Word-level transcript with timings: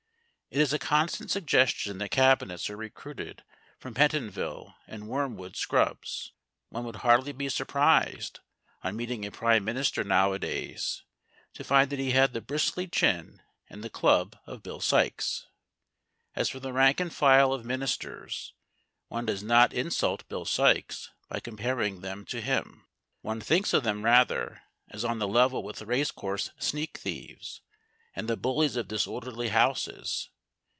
It 0.53 0.59
is 0.59 0.73
a 0.73 0.79
constant 0.79 1.31
suggestion 1.31 1.97
that 1.99 2.11
Cabinets 2.11 2.69
are 2.69 2.75
recruited 2.75 3.45
from 3.79 3.93
Pentonville 3.93 4.75
and 4.85 5.07
Wormwood 5.07 5.55
Scrubs. 5.55 6.33
One 6.67 6.83
would 6.83 6.97
hardly 6.97 7.31
be 7.31 7.47
surprised, 7.47 8.41
on 8.83 8.97
meeting 8.97 9.25
a 9.25 9.31
Prime 9.31 9.63
Minister 9.63 10.03
nowadays, 10.03 11.03
to 11.53 11.63
find 11.63 11.89
that 11.89 11.99
he 11.99 12.11
had 12.11 12.33
the 12.33 12.41
bristly 12.41 12.85
chin 12.85 13.41
and 13.69 13.81
the 13.81 13.89
club 13.89 14.35
of 14.45 14.61
Bill 14.61 14.81
Sikes. 14.81 15.47
As 16.35 16.49
for 16.49 16.59
the 16.59 16.73
rank 16.73 16.99
and 16.99 17.13
file 17.13 17.53
of 17.53 17.63
Ministers, 17.63 18.53
one 19.07 19.25
does 19.25 19.41
not 19.41 19.71
insult 19.71 20.27
Bill 20.27 20.43
Sikes 20.43 21.11
by 21.29 21.39
comparing 21.39 22.01
them 22.01 22.25
to 22.25 22.41
him. 22.41 22.85
One 23.21 23.39
thinks 23.39 23.71
of 23.73 23.83
them 23.85 24.03
rather 24.03 24.63
as 24.89 25.05
on 25.05 25.19
the 25.19 25.29
level 25.29 25.63
with 25.63 25.81
racecourse 25.83 26.51
sneak 26.59 26.97
thieves 26.97 27.61
and 28.13 28.27
the 28.27 28.35
bullies 28.35 28.75
of 28.75 28.89
disorderly 28.89 29.47
houses. 29.47 30.27